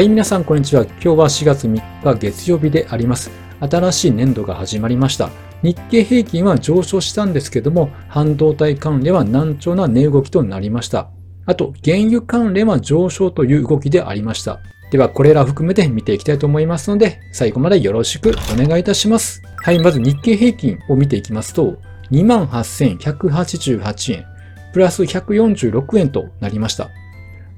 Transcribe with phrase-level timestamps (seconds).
[0.00, 0.84] はい、皆さんこんにちは。
[0.84, 3.30] 今日は4月3日月曜日であります。
[3.60, 5.28] 新しい年度が始まりました。
[5.62, 11.10] 日経平均は上昇したんですけども、半導体関連は難聴な値動きとなりました。
[11.44, 14.60] あと、原油関連は上昇という動きでありました。
[14.90, 19.42] では、これら含めて見ていきたいと思いますので、最後までよろしくお願いいたします。
[19.58, 21.76] はい、まず日経平均を見ていきますと、
[22.10, 24.24] 28,188円、
[24.72, 26.88] プラス146円となりました。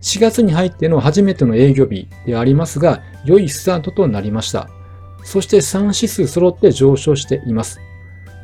[0.03, 4.69] 4月に入っての初めての営業日でありますが、良いスタートとなりました。
[5.25, 7.81] そして3指数揃って上昇しています。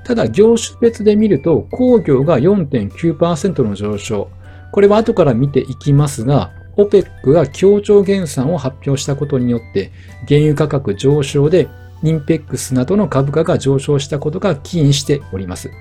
[0.04, 4.30] ただ業種別で見ると工業が4.9%の上昇。
[4.72, 9.90] これは後から見ていきますが、OPEC が協調減産を発表したことによって
[10.28, 11.68] 原油価格上昇で
[12.04, 15.72] インペックスなどの株価が上昇したことが起因しております。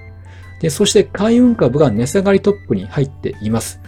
[0.60, 3.80] でそして海運株が値下がりトップに入っています。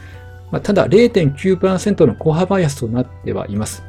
[0.51, 3.83] まあ、ただ0.9%の小幅安となってはいます。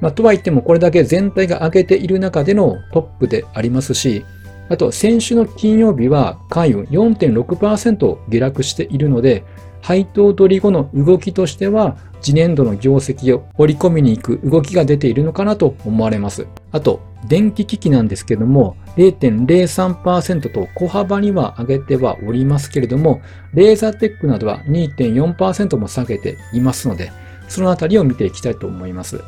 [0.00, 4.24] まあ、とはいってもこれだけ全体が上げている中でのトップでありますし、
[4.68, 9.44] あと、先週の金曜日は海運4.6%下落しているので、
[9.80, 16.46] 配当取り後の動きとしては、次年度の業績を織り込みに行く動きが出ているのかなと思われます。
[16.72, 23.20] あと、電気機器なんですけども、0.03%と小幅には上げてはおりますけれども、
[23.54, 27.10] レーザーテックなどは2.4%も下げていますので、
[27.48, 29.20] そのあたりを見ていきたいと思います。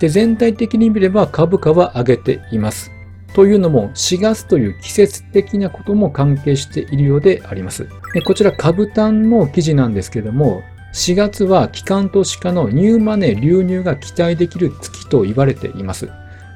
[0.00, 2.90] で、全体的に見れば株価は上げています。
[3.34, 7.88] というのも4月という季節的なことも関係しているようであります。
[8.26, 10.62] こちら株単の記事なんですけども、
[10.94, 16.08] 4月は機関投資家のニューマネー流入が期待できる月と言われています。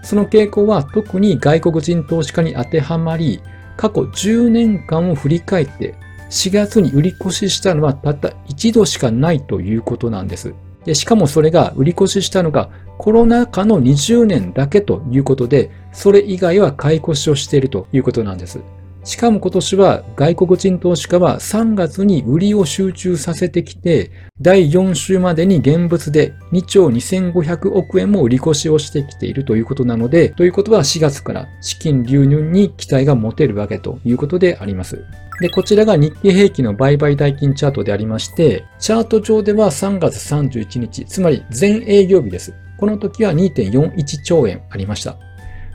[0.04, 3.42] その傾向は特に外国人投資家に当てはまり、
[3.76, 5.96] 過去10年間を振り返って
[6.30, 10.54] 4月に売り越ししたのはたった一度しかないということなんです。
[10.84, 18.60] でしかもそれが売り越ししたのがコロナ禍の20年だけということで、それ以外は買い越しをしているということなんです。
[19.08, 24.10] しかも今年は外国人投資家は3月に売りを集中させてきて、
[24.42, 35.02] 第4週までに現物で2兆2500億円も売り越しをしてきているということなので、ということは4月から資金流入に期待が持てるわけということであります。
[35.40, 42.52] で、こちらが日経平均の売買代金チャートでありまして、チャート上では3月31日、つまり全営業日です。
[42.76, 45.16] この時は2.41兆円ありました。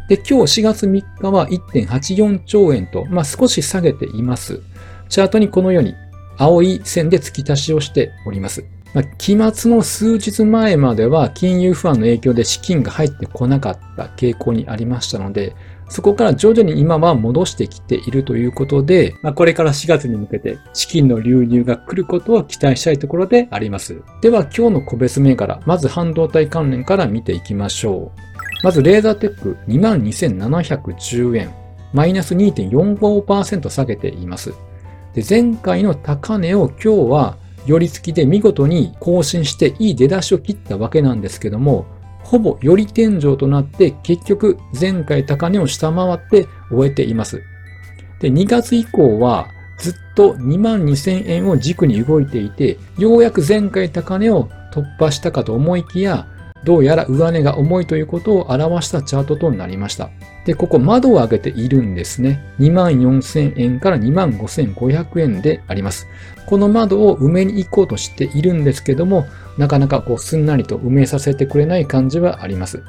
[0.08, 4.62] で、今日4月3日は1.84兆円と、まあ、少し下げています。
[5.10, 5.96] チャートにこのように
[6.38, 8.66] 青い線で突き足しをしております。
[8.94, 15.56] まあ、期末の数日前までは金融不安の影響で資金が入ってこなかった傾向にありましたので、
[15.90, 24.02] そこから徐々に今は戻してきているということで、まあ、これから4月に向けて資金の流入が来ることを期待したいところであります。
[24.22, 28.33] では今日の個別銘柄、まず半導体関連から見ていきましょう。
[28.64, 31.54] まずレーザーテック22,710円、
[31.92, 34.54] マイナス2.45%下げています。
[35.14, 41.86] で前回の高値を今日は寄り付きで見事に更新していい出だしを切ったわけなんですけども、
[42.24, 47.44] ほぼより天井となって結局前回高値を下回って終えています。
[48.22, 56.28] で、2月以降はずっと2万2000円を軸に動いていて、ようやく前回高値を突破したかと思いきや、
[56.64, 60.10] どうやら上値が重いということを表したチャートとなりました。
[60.46, 62.42] で、ここ窓を開けているんですね。
[62.60, 66.08] 24,000円から25,500円であります。
[66.46, 69.26] この窓を埋めに行こうとしているんですけども、
[69.58, 72.84] なかなかこうすんなりと埋めさせてくれない感じはあります。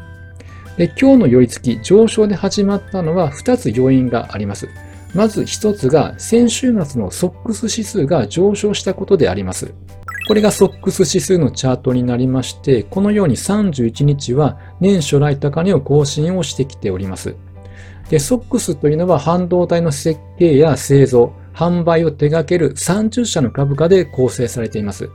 [0.77, 4.69] で、今日の寄り付き上昇で始まったのは2つ要因があります。
[5.15, 9.73] まず1つが先週末のソックス指数が上昇したことであります。
[10.27, 17.37] これがソックス指数のチャートになりまして、このように31日は年初来高値を更新をしてきております。
[18.09, 25.11] で、ソックスというのは半導体の設計や製造、販売を手掛ける30社の株価で構成されています。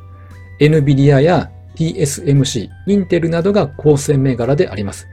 [0.60, 5.08] NVIDIA や TSMC、インテルなどが構成銘柄であります。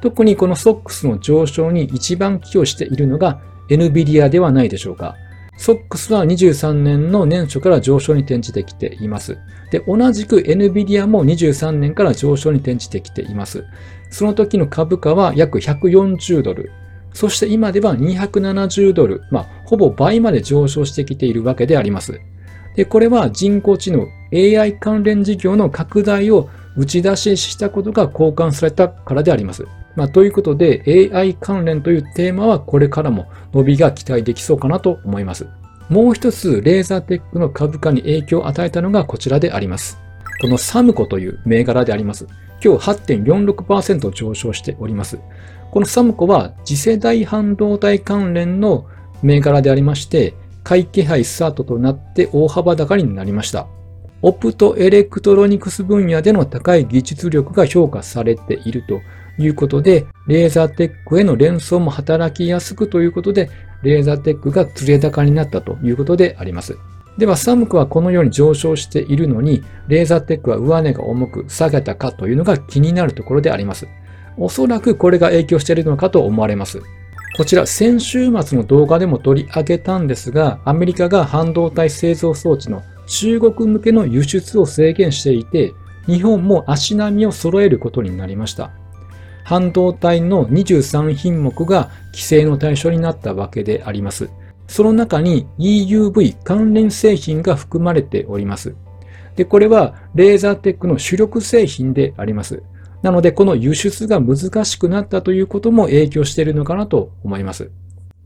[0.00, 5.16] 特にこのソックスの上昇に一番寄与しているのが NVIDIA ではないでしょうか。
[5.60, 9.36] ソックスは23年の年初から上昇に転じてきています。
[9.70, 13.66] で、同じく NVIDIA も23年から上昇に転じてきています。
[14.08, 16.72] その時の株価は約140ドル。
[17.12, 19.22] そして今では270ドル。
[19.30, 22.22] まあ、ほぼ倍まで上昇してきているわけであります。
[22.74, 29.66] で、これは人工知能 AI 関連事業の拡大を打ち出ししたことが交換されたからであります。
[29.96, 35.46] まあ、ということで AI 関連というテーマはこれからも伸びが期待できそうかなと思います。
[35.88, 39.98] もう一つレーザーテックの株価に影響を与えたのがこちらであります。
[40.40, 42.26] このサムコという銘柄であります。
[42.64, 45.18] 今日8.46%上昇しております。
[45.70, 48.86] このサムコは次世代半導体関連の
[49.22, 53.66] 銘柄でありまして、買い気配スタートとなって大幅高になりました。
[54.22, 59.00] オプトエレクトロニクス分野での高い技術力が評価されていると
[59.38, 63.50] いうことで、レーザーテックへの連想も働きやすくということで、
[63.82, 66.76] レーザーテックが釣れ高になったということであります。
[67.18, 73.86] では、サムクはこのように上昇しているのに、レーザーテックは上値が重く下げたかというのが気になるところであります。
[74.36, 76.80] おそらくこれが影響しているのかと思われます。
[77.36, 85.72] こちら先週末の動画でも取り上げたんですが、アメリカが半導体製造装置の中国向けの輸出を制限していて、
[86.06, 88.70] 日本も足並みを揃えることになりました。
[89.50, 94.30] 半導体の23品目が規制の対象になったわけであります。
[94.68, 98.76] その中に EUV 関連製品が含まれております。
[99.34, 102.62] で、これはレーザーテックの主力製品であります。
[103.02, 107.72] なので、この輸出が難しくなったということも影響しているのかなと思います。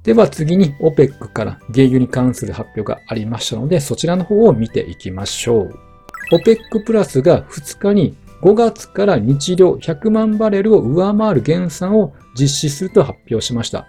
[0.02, 5.74] では次に OPEC から原油に関する発表がありましたので、そちらの方を見ていきましょう。
[6.32, 13.86] OPEC プラスが2日に5月から日量100万バレルを上回る減産を実施すると発表しました。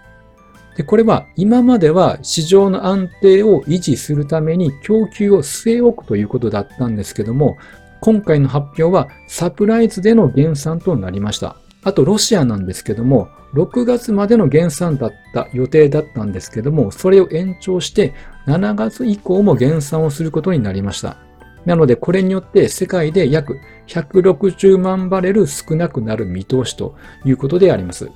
[0.78, 7.58] でこれは今までは市場の安定を維持するために供給を据え置くということだったんですけども、
[8.00, 11.56] 今回の発表はサプライズでの減産となりました。
[11.82, 18.14] あとロシアなんですけども、6月までの減産だった予定だったんですけども、それを延長して
[18.46, 21.25] 7月以降も減産をすることになりました。
[21.66, 28.10] なのでこれによって世界で約160万バレル少なくなる見通しということであります。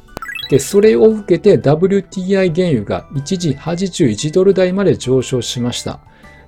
[0.49, 6.01] で、それを受けて WTI 原油が一時81ドル台まで上昇しました。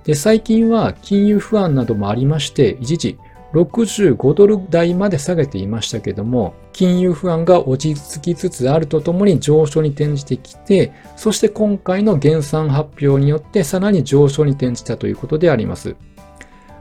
[0.03, 3.17] で、最近は金融不安などもありまして、一時
[3.53, 15.95] 65ドル台まで下げていましたけども、金融不安が落ち着きつつあるとともに上昇に転じてきて、そして今回の減産発表によってさらに上昇に転じたということであります。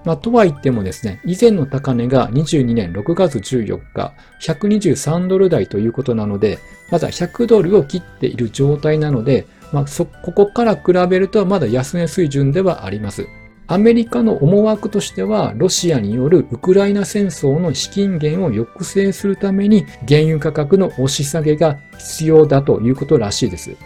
[0.04, 6.58] まあ、とは言ってもですね、以前の高値が22年6月14日、123ドル台ということなので、
[6.90, 13.26] まだ100ドルを切っている状態なので、まあ、そ、ここから比べるとまだ安値水準ではあります。
[13.69, 23.76] アメリカの思惑としては、ロシアによるウクライナ戦争の資金源を抑制するために原油価格の押し下げが必要だということらしいです。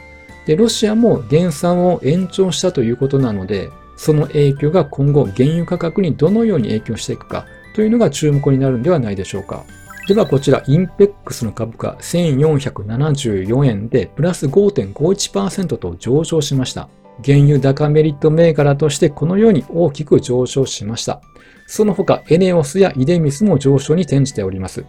[0.46, 9.64] で、ロシアも減産を延長したということなので、その影響が今後原油価格にどのように影響していくかというのが注目になるんではないでしょうか。
[10.06, 16.88] ではこちら、インペックスの株価1474円でプラス5.51%と上昇しました。
[17.24, 21.20] 原油高メリット銘柄としてこのように大きく上昇しました。
[21.66, 24.84] その他、エネオスやイデミスも上昇に転じております。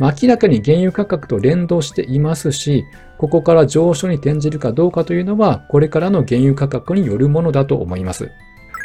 [0.00, 2.84] 明らかに原油価格と連動していますし、
[3.18, 8.30] ここから上昇に転じるかどうかというのは、これからの原油価格によるものだと思います。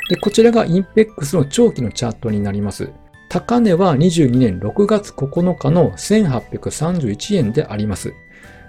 [0.09, 2.91] でこちらがインペックスの長期のチャートになります。
[3.29, 8.13] 高値は22年6月9日の1831円であります。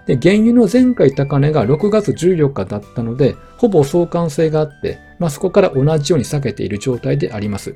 [0.07, 7.75] で、原油の前回高値が6月14日だったので、ほぼ相関性があって、まあ、そこから同じように下げている状態であります。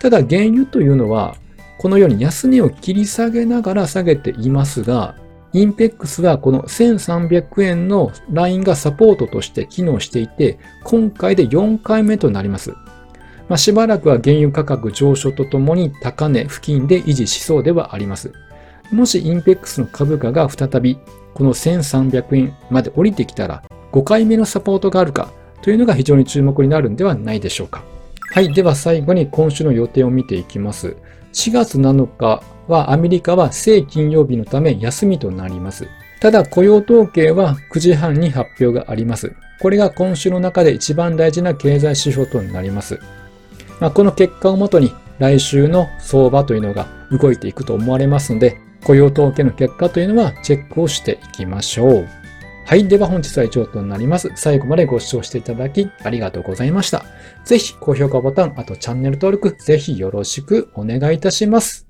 [0.00, 1.36] ただ原油というのは、
[1.78, 5.16] このように安値を切り下げながら下げていますが、
[5.52, 12.70] インペックスはこの1300円のラインがサポートとして機能していて、今回で4回目となります。
[13.48, 18.32] まあ、しばらくは原油価格上昇とともに高値付近で維持しそうではあります。
[18.90, 20.98] もしインペックスの株価が再び
[21.34, 25.30] この1300円まで降りてきたら5回目のサポートがあるか
[25.62, 27.84] というのが非常に注目になるんではないでしょうか。
[28.32, 28.52] はい。
[28.52, 30.96] では最後に今週の予定を見ていきます。
[31.32, 35.88] 4月7日はアメリカは正金曜日のため休みとなります。
[36.20, 39.34] ただ雇用統計は9時半に発表があります。
[39.60, 43.00] これが今週の中で一番大事な経済指標となります。
[43.80, 52.21] まあ、この結果をもとに来週の相場というのが動いていくと思われますので、雇用統計の結果というのはチェックをしていきましょう。
[52.72, 52.88] はい。
[52.88, 54.32] では本日は以上となります。
[54.34, 57.04] 最後までご視聴していただきありがとうございました。
[57.44, 61.86] ぜひ高評価ボタン、あとチャンネル登録、ぜひよろしくお願いいたします。